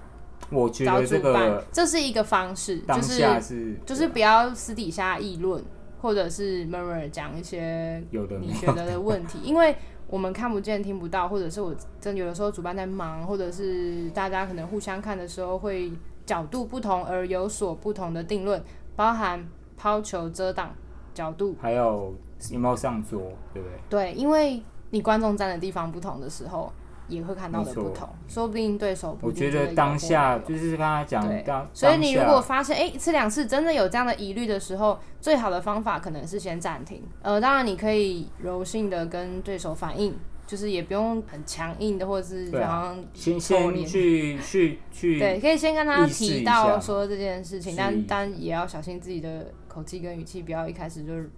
[0.49, 5.63] 我觉找得这主办个，这是一个方式，当就是下是就是不要私底下议论，
[6.01, 9.75] 或者是 murmur 讲一些有的没你觉得的问题， 因为
[10.07, 15.91] 我们看不见、听不到，或者是我真有的时候主办在忙，或者是大家可能互相看的时候会
[16.25, 18.63] 角度不同而有所不同的定论，
[18.95, 19.43] 包含
[19.75, 20.73] 抛球遮挡
[21.13, 22.13] 角度，还有
[22.51, 23.79] 有没有上桌，对不对？
[23.89, 26.71] 对，因为你观众站的地方不同的时候，
[27.07, 37.03] 也会看到的不同，说不定对手不我觉得当下就是跟他讲对当，所以你如果发现哎一次两次真的有这样的疑虑的时候，最好的方法可能是先暂停。
[37.21, 51.29] 呃，当然你可以柔性的跟对手反应，就是也不用很强硬的，或者是好像先先去去去对，可以先跟他提到说这件事情，但但也要小心自己的口气跟语气，不要一开始就是。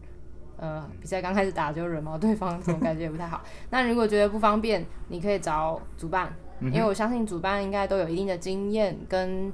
[0.58, 3.42] 呃，比赛刚开始打就惹毛对方，这种感觉也不太好。
[3.70, 9.52] 那如果觉得不方便，你可以找主办，嗯因为我相信主办应该都有一定的经验跟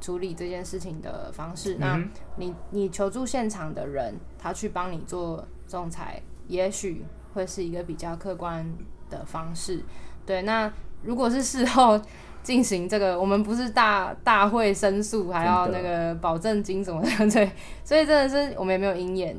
[0.00, 1.76] 处理这件事情的方式。
[1.78, 8.66] 那嗯你你求助现场的人，他去帮你做仲裁，也许会是一个比较客观
[9.10, 9.82] 的方式。
[10.24, 12.00] 对，那如果是事后
[12.42, 17.50] 进行这个，我们不是大大会申诉，还要那个保证金什么的， 对，
[17.84, 19.36] 所以真的是我们也没有鹰眼，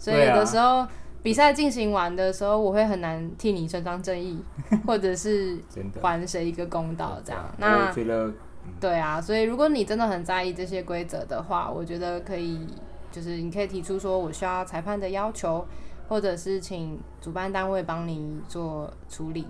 [0.00, 0.84] 所以有的时候。
[1.22, 4.42] 比赛进行完的时候，我会很难替你伸张正义，
[4.88, 5.58] 或者是
[6.00, 7.44] 还谁一个公道这样。
[7.58, 8.32] 那我觉得
[8.80, 12.66] 对啊，所以如果你真的很在意这些规则的话，我觉得可以，
[13.12, 15.66] 就是你可以提出说我需要裁判的要求，
[16.08, 19.46] 或者是请主办单位帮你做处理。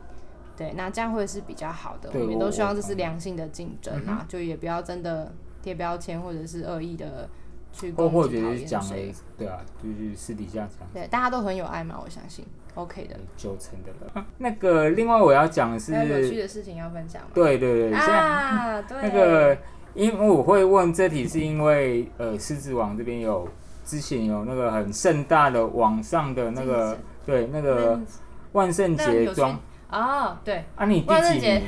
[0.56, 2.10] 对，那这样会是比较好的。
[2.12, 5.32] 我们都希望这是良性的竞争啊，就也不要真的
[5.62, 7.28] 贴标签或者是恶意的
[7.72, 8.96] 去或或者讲了。，
[9.38, 13.16] 对啊，就是私底下讲对，大家都很有爱嘛，我相信 OK 的。
[13.36, 14.24] 九成的人。
[14.38, 17.28] 那个另外我要讲的是，还有有趣的事情要分享吗？
[17.34, 19.56] 对对对，啊，对，那个，
[19.94, 23.48] 因为我会问这题，是因为呃，狮子王这边有
[23.84, 28.06] 之前有那个很盛大的网上的那个对那个嗯
[28.52, 29.58] 万圣节装
[29.90, 31.64] 哦，对，啊，你第万圣节几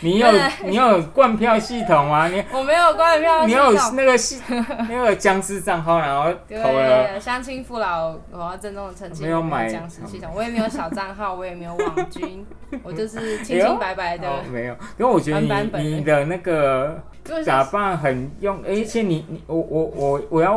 [0.00, 0.14] 名？
[0.14, 0.28] 你有
[0.64, 2.28] 你有灌票系统吗？
[2.28, 4.40] 你 我没有灌票你有那个系
[4.88, 12.46] 那个僵尸账号，然后投了对，乡亲父老，我要郑重的澄清，我没有买僵尸系统，我也没有小账号，我也没有网军，
[12.82, 15.84] 我就是清清白白的哦，没有，因为我觉得版本。
[15.84, 20.56] 你你的那个就是打扮很用，而且你你我我我我要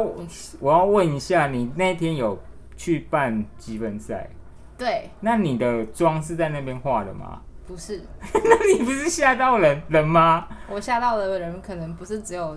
[0.60, 2.42] 我要问一下，你那天有
[2.78, 4.30] 去办积分赛？
[4.78, 7.42] 对，那你的妆是在那边画的吗？
[7.68, 8.02] 不是，
[8.34, 10.48] 那你不是吓到人人吗？
[10.70, 12.56] 我吓到的人可能不是只有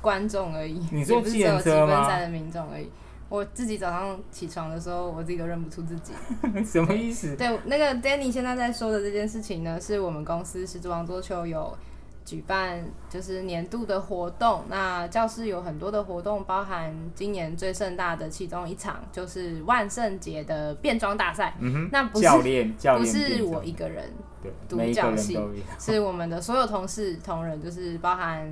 [0.00, 2.90] 观众而已，你说也不是只有积计程车吗分赛的民众而已。
[3.28, 6.12] 我自己早上起床的时候，我自己都认不出自己。
[6.66, 7.34] 什么意思？
[7.34, 11.74] 对，那个 Danny 现在在说的这件事情呢，是我们公司狮子王桌球有
[12.24, 14.64] 举办就是年度的活动。
[14.68, 21.54] 那教室有很多的活动，包含今年最盛大的其中一场，就是万圣节的变装大赛。
[21.60, 25.38] 嗯哼，那不是教练教不是我一个人，对，独角戏。
[25.78, 28.48] 是我们的所有同事同仁，就是包含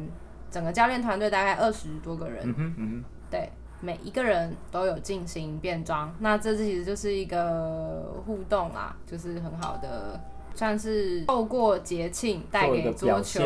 [0.51, 6.13] 整个教练团队大概二十多个人，嗯哼嗯对，每一个人都有进行变装。
[6.19, 10.21] 那这其实就是一个互动啦，就是很好的，
[10.61, 13.41] 算是透过节庆带给桌球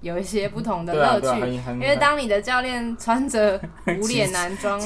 [0.00, 1.40] 有一些不同，的乐趣。
[1.72, 3.60] 因为当你的教练穿着
[4.00, 4.80] 无脸男装，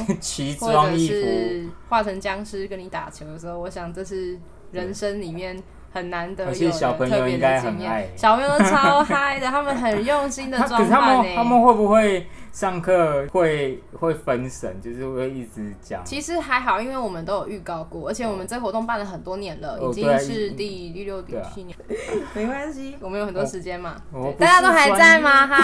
[0.58, 4.40] 或者是化成僵尸跟你打球的时候，我想这是
[4.72, 5.62] 人生里面
[5.92, 8.08] 很难得而有且小朋友的特别应该很的经验爱。
[8.16, 11.22] 小朋友都超嗨的，他们很用心的 装扮呢。
[11.24, 16.02] 们他们会不会上课会会分神，就是会一直讲？
[16.06, 21.76] 其实还好，因为我们都有预告过，而且我们这活动办了很多年了，已经是第第六、第七年。
[22.32, 24.00] 没关系，我们有很多时间嘛。
[24.38, 25.46] 大家都还在吗？
[25.46, 25.60] 嗨，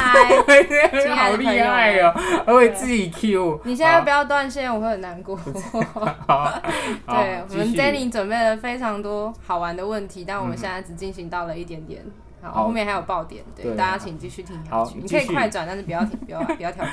[1.16, 2.12] 好厉害哦，
[2.44, 3.62] 还会自己 Q。
[3.64, 5.35] 你现在不要断线，我会很难过。
[7.07, 12.05] 对，我们 Danny 准备了非常多好玩的问题，但我们现在只进行到了一点点。
[12.42, 14.98] 好，好后面还有爆点，对，对大家请继续听下好去。
[14.98, 16.92] 你可以快转，但是不要停，不要 不要跳过。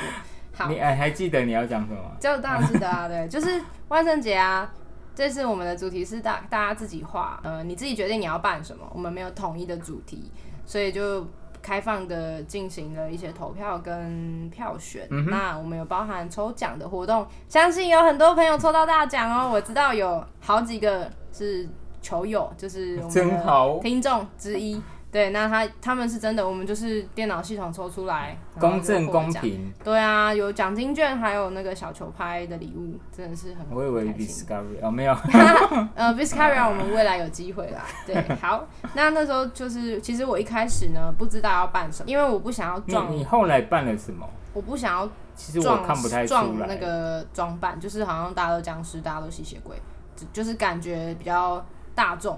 [0.53, 1.99] 好你，哎还记得你要讲什么？
[2.19, 4.71] 就当然是的啊，对， 就是万圣节啊。
[5.15, 10.31] 这次我们的主题是大大家自己画，呃，你自己决定你要办什么，我们没有统一的主题，
[10.65, 11.27] 所以就
[11.61, 15.05] 开放的进行了一些投票跟票选。
[15.09, 19.49] 嗯那我们有包含抽奖的活动，相信有很多朋友抽到大奖哦。
[19.51, 21.67] 我知道有好几个是
[22.01, 24.81] 球友，就是我们听众之一。
[25.11, 29.73] 对，那他他们是真的，我们就是电脑系统抽出来，公正公平。
[29.83, 35.13] 对啊，有奖金券，还有那个小球拍的礼物，真的是很我以为 Discovery 哦，没有。
[35.95, 37.83] 呃 a 我们未来有机会啦。
[38.05, 44.27] 对， 好，那那时候就是，其实我一开始呢不知道要办什么，因为我不想要撞，你后来办了什么？
[44.53, 46.75] 我不想要其实我撞看不太出撞那来。
[46.77, 49.75] 个装扮，就是好像大家都僵尸，大家都吸血鬼，
[50.15, 52.37] 就就是感觉比较大众。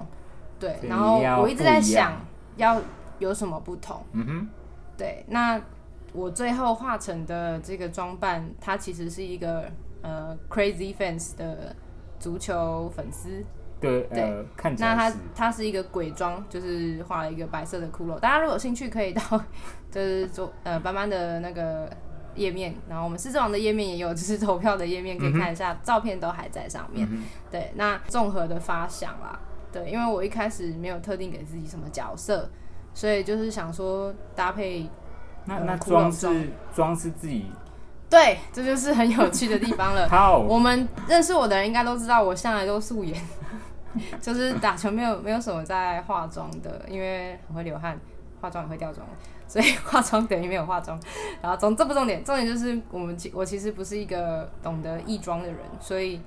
[0.60, 2.13] 对，然后我一直在想样
[2.57, 2.81] 要
[3.19, 4.03] 有什么不同。
[4.13, 4.49] 嗯哼，
[4.97, 5.61] 对，那
[6.13, 9.69] 我最后画成的这个装扮，它其实是一个
[10.01, 11.75] 呃 Crazy Fans 的
[12.19, 13.43] 足球粉丝。
[13.79, 15.17] 对，对呃，看起那它来是。
[15.33, 18.19] 它是一个鬼装，就是画了一个白色的骷髅。
[18.19, 19.21] 大家如果有兴趣，可以到
[19.89, 21.89] 就是做呃斑斑的那个
[22.35, 27.07] 页面，然后我们狮子王的页面也有，就是投票的页面可以看一下，照片都还在上面。
[27.09, 29.39] 嗯对，那综合的发想啦，
[29.71, 32.49] 对，因为我一开始没有特定给自己什么角色，
[32.93, 34.89] 所以就是想说搭配
[35.45, 37.45] 那那装装是装是自己
[38.10, 40.07] 对，这就是很有趣的地方了。
[40.12, 43.17] 好，我们认识我的人应该都知道，我向来都素颜，
[44.19, 47.97] 就是打球没有没有什么在化妆的，因为很会流汗，
[48.41, 49.07] 化妆也会掉妆，
[49.47, 50.99] 所以 化妆等于没有化妆。
[51.41, 56.19] 然后总这不重点，重点就是我们其我其实不是一个懂得易妆的人，所以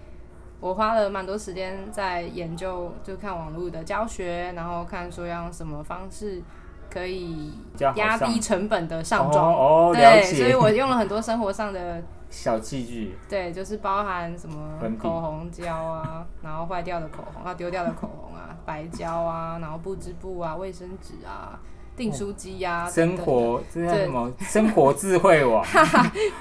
[0.65, 6.41] 我花了蛮多时间在研究，就看网络的教学，然后看说要用什么方式
[6.89, 7.53] 可以
[7.97, 9.53] 压低成本的上妆。
[9.53, 10.55] 哦，哦了对，所以。
[10.55, 21.61] 我用了很多生活上的 小器具，对，就是包含什么口红胶啊，然后坏掉的口红，啊丢掉的口红啊，白胶啊，然后布织布啊，卫生纸啊，
[21.95, 24.33] 订书机啊，生活这什么？
[24.41, 25.63] 生活智慧网。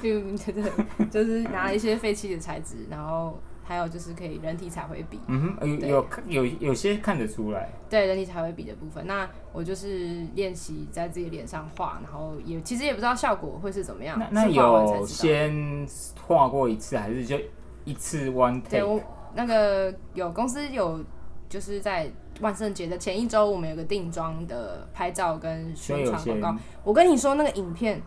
[0.02, 0.64] 对对对，
[1.12, 7.70] 就是拿了一些废弃的材质，然后还有就是可以人体彩绘笔，嗯哼，有有有有些看得出来。
[7.90, 15.06] 对人体彩绘笔的部分，那我就是练习在自己脸上画，然后也其实也不知道效果会是怎么样，那有。
[15.06, 15.88] 先
[16.26, 17.38] 画过一次，还是就
[17.86, 18.88] 一次 one 对 take？
[18.88, 19.02] 我
[19.36, 21.04] 那个有公司有
[21.48, 22.12] 就是在
[22.42, 26.56] 万圣节的前一周，我们有个定妆的拍照跟宣传广告。
[26.84, 28.02] 我跟你说，那个影片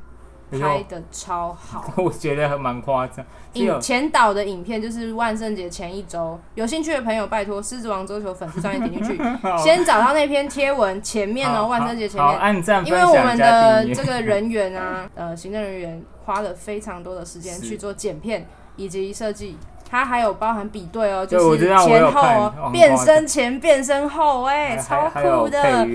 [0.50, 1.92] 拍的超好。
[1.96, 3.24] 我觉得还蛮夸张。
[3.54, 9.22] 影前导的影片就是万圣节前一周，有兴趣的朋友拜托狮子王桌球粉丝专业点进去，
[9.62, 19.56] 先找到那篇贴文前面哦，好万圣节前面，按赞、因为我们的这个人员啊，呃，行政人员花了非常多的时间去做剪片以及设计。
[19.88, 25.86] 它还有包含比对哦，就是前后哦变身前、变身后，哎、超酷的。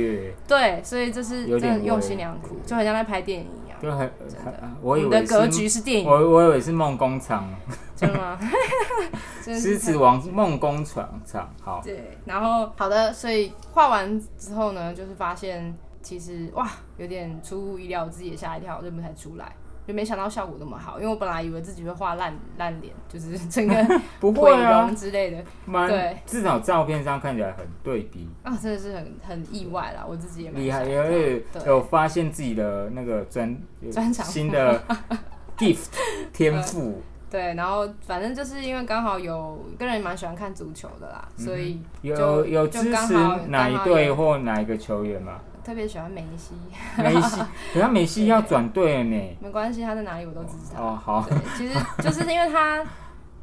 [0.47, 3.77] 对，所以这是真的用心良苦，就很像在拍电影一样。
[3.81, 7.49] 就很真的，我以为们的格局是电影，我我以为是梦工厂，
[7.95, 8.37] 真的吗？
[9.43, 19.51] 狮子王梦工厂厂，好，对，然后好的，所以画完之后呢，就是发现其实哇，有点出乎意料，我自己也吓一跳，认不太出来，
[19.91, 23.75] 就没想到效果那么好，因为我本来以为自己会画烂烂脸，就是整个
[24.21, 24.83] 不毁会啊。
[24.83, 26.15] 容，之类的，蛮对。
[26.25, 34.25] 至少照片上看起来很对比，啊，真的是很很意外啦，我自己也蛮厉害，有有发现自己的那个专有专长。
[34.25, 34.81] 新的
[35.57, 35.87] gift
[36.31, 43.13] 天赋，对，然后反正就是因为刚好有个人蛮喜欢看足球的啦，所以有有支持
[43.47, 45.39] 哪一队或哪一个球员吗？
[45.63, 46.53] 特别喜欢梅西，
[46.97, 47.41] 梅西，
[47.73, 49.37] 可是梅西要转队了呢。
[49.39, 50.81] 没关系，他在哪里我都支持他。
[50.81, 52.83] 哦，好，对，其实 就是因为他，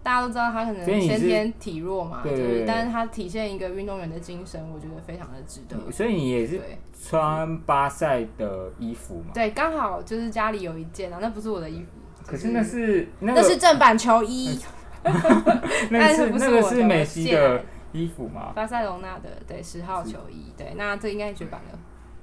[0.03, 5.77] 大家都知道他可能先天体弱嘛，对但是他体现一个运动员的精神，我觉得非常的值得。
[5.93, 6.61] 所以你也是
[7.07, 9.31] 穿巴塞的衣服嘛？
[9.35, 11.89] 对，刚好就是家里有一件啊，那不是我的衣服，
[12.27, 14.59] 可是那是那那个是正版球衣，
[15.05, 18.53] 那但是是那个不是梅西的衣服嘛？
[18.55, 21.79] 巴塞隆纳的对十号球衣，对，那这应该绝版了，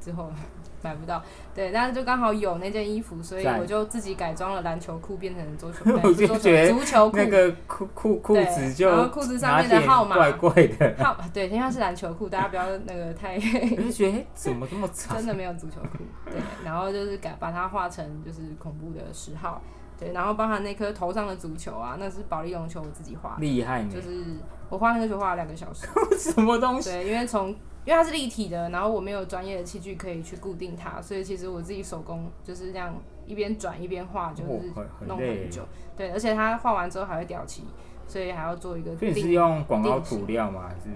[0.06, 0.30] 之后
[0.84, 1.20] 买不到，
[1.56, 13.34] 对，但是就刚好有那件衣服，所以我就自己改装了篮球裤，变成足球， 我就不是桌球觉得足球裤那，个裤裤裤子就然后裤子上面的号码怪怪的， 号对，因为它是篮球裤，大家不要那个太。
[13.36, 15.26] 我就觉得哎怎么这么长真？
[15.26, 19.60] 的没有足球裤，对，然后就是改把它画成就是恐怖的十号，
[19.97, 23.99] 对，然后包含那颗头上的足球啊，那是保利龙球我自己画的，厉害就！
[23.99, 24.24] 是
[24.70, 25.88] 我画那个球画了两个小时，
[26.20, 26.91] 什么东西？
[26.91, 27.56] 对，因为从
[27.86, 32.94] 因为它是立体的，然后我没有专业的器具可以去固定它，所以其实我自己手工就是这样
[33.28, 34.74] 一边转一边画，就是
[35.06, 35.62] 弄很久，
[35.96, 37.64] 对，而且它画完之后还会掉漆，
[38.08, 39.32] 所以还要做一个所以你是。
[39.32, 40.64] 用广告涂料吗？
[40.68, 40.90] 还是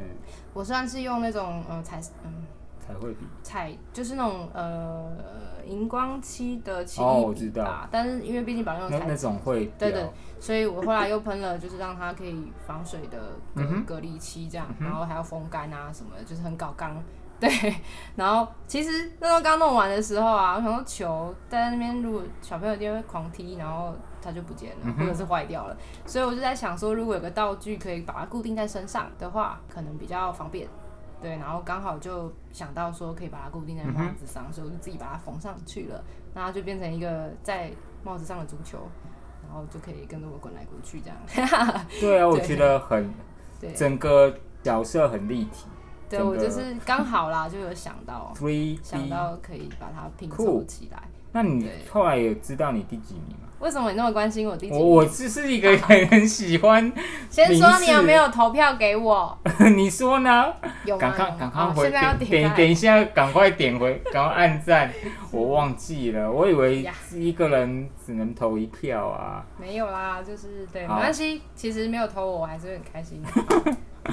[0.53, 2.43] 我算是用那种呃彩嗯
[2.79, 3.27] 彩绘笔？
[3.43, 5.15] 彩就是那种呃
[5.69, 9.73] 荧光漆的奇哦我知道，但是因为毕竟保利用那那种会掉。
[9.77, 10.09] 对对
[10.39, 13.17] 所以我后来又喷了，就是让它可以防水的
[13.55, 13.85] 隔、嗯哼。
[13.85, 16.95] 隔离漆这样，然后还要风干啊什么的，就是很搞刚。
[17.39, 17.49] 对，
[18.17, 30.67] 然后其实那时候刚弄完的时候啊，我想说球在那边，如果小朋友一定会狂踢，然后它就不见了，或者是坏掉了，所以我就在想说，如果有个道具可以把它固定在身上的话，可能比较方便。
[31.21, 36.03] 对，然后刚好就想到说可以把它固定在帽子上，所以我就自己把它缝上去了，
[36.33, 37.71] 那它就变成一个在
[38.03, 38.79] 帽子上的足球，
[39.45, 41.17] 然后就可以跟着我滚来滚去这样。
[41.99, 43.13] 对啊，我对觉得很
[43.59, 45.67] 对，整个角色很立体
[46.09, 48.33] 对我就是刚好啦，就有想到
[48.81, 49.09] 想。
[49.09, 51.03] 到可以把它拼凑起来。
[51.31, 53.45] 那你对后来有知道你第几名吗？
[53.59, 54.87] 为什么你那么关心我第几我名？
[54.89, 56.91] 我只是一个很很喜欢，
[57.29, 59.37] 先说你有没有投票给我？
[59.75, 60.45] 你说呢？
[60.85, 61.01] 有吗？
[61.01, 64.89] 赶快赶快回哦现在要点点点一下，赶快点回， 赶快按赞。
[65.31, 69.45] 我忘记了，我以为呀一个人只能投一票啊。
[69.59, 71.41] 没有啦，就是对，没好关系。
[71.53, 73.21] 其实没有投我，我还是很开心。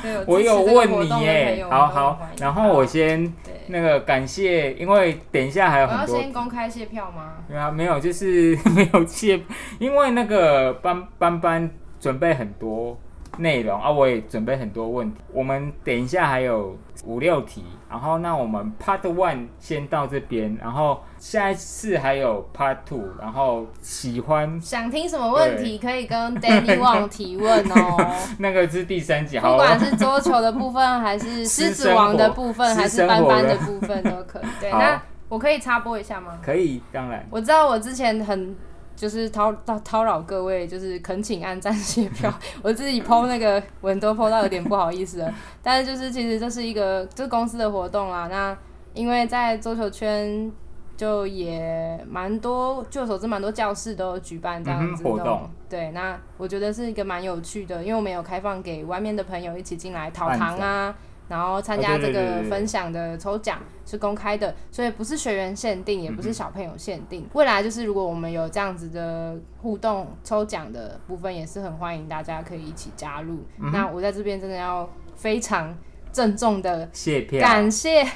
[0.03, 3.33] 对，我有问你耶，耶，好好，然后我先，
[3.69, 7.35] 那个感谢，因为等一下还有我要很多先公开谢票吗？
[7.49, 9.41] 对啊，没有，就是 没有谢，
[9.79, 12.99] 因为那个班班班准备很多
[13.39, 15.21] 内容啊，我也准备很多问题。
[15.33, 16.77] 我们等一下还有
[17.07, 28.13] 五六题，然后那我们 Part One 先到这边，然后下一次还有 Part Two，然后喜欢想听什么问题可以跟 Danny Wang 提问哦。
[28.39, 34.47] 那个是第三集，不，管是桌球的部分，还是狮子王的部分， 私还是斑斑的部分都可以。
[34.61, 36.39] 对，那我可以插播一下吗？
[36.43, 38.57] 可以，当然，我知道我之前很
[38.97, 42.33] 就是叨叨叨扰各位，就是恳请按赞谢票，
[42.63, 45.33] 我自己 PO 那个文都 PO 到有点不好意思了。
[45.63, 48.57] 但是就是其实这是一个就是公司的活动啦，那
[48.95, 50.51] 因为在桌球圈。
[50.97, 60.97] 就也蛮多，据我所知，蛮多教室都有举办这样子嗯活动对，那我觉得是一个蛮有趣的，因为我们有开放给外面的朋友一起进来讨糖啊，
[61.29, 67.27] 然后参加这个分享的抽奖是公开的，所以不是学员限定，也不是小朋友限定。
[67.33, 73.45] 未来就是如果我们有这样子的互动抽奖的部分，也是很欢迎大家可以一起加入。
[73.61, 75.77] 嗯那我在这边真的要非常
[76.13, 78.07] 郑重的谢票，感谢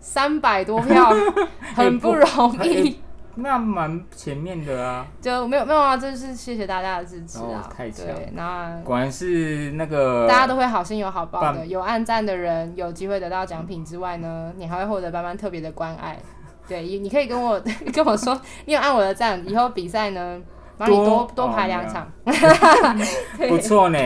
[0.00, 1.12] 三百多票，
[1.74, 3.00] 很不容易。
[3.36, 7.70] 那蛮前面的啊，就没有没有啊，就是谢谢大家的支持哦啊。
[7.74, 16.18] 太强对，那果然是那个大家都会好心有好报的，有按赞的人有机会得到奖品之外呢，你还会获得班班特别的关爱。
[16.66, 17.62] 对，你你可以跟我
[17.94, 20.40] 跟我说，你有按我的赞，以后比赛呢，
[20.76, 22.10] 帮你多多多排两场。
[23.48, 23.98] 不错呢。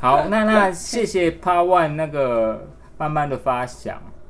[0.00, 4.00] 好，那那谢谢 Part One 那个慢慢的发想，